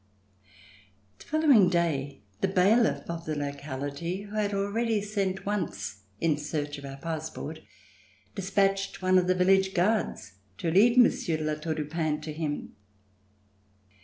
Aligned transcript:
The 1.19 1.25
following 1.25 1.69
day 1.69 2.23
the 2.39 2.47
bailiff 2.47 3.07
of 3.07 3.25
the 3.25 3.35
locality, 3.35 4.23
who 4.23 4.35
had 4.35 4.51
already 4.51 4.99
sent 5.03 5.45
once 5.45 5.99
in 6.19 6.39
search 6.39 6.79
of 6.79 6.85
our 6.85 6.97
passport, 6.97 7.59
dispatched 8.33 9.03
one 9.03 9.19
of 9.19 9.27
the 9.27 9.35
village 9.35 9.75
guards 9.75 10.39
to 10.57 10.71
lead 10.71 10.97
Monsieur 10.97 11.37
de 11.37 11.43
La 11.43 11.53
Tour 11.53 11.75
du 11.75 11.85
Pin 11.85 12.19
to 12.21 12.33
him. 12.33 12.75